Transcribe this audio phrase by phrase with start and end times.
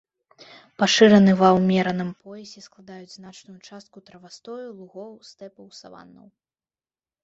[0.83, 6.27] Пашыраны ва ўмераным поясе, складаюць значную частку травастою лугоў, стэпаў, саваннаў.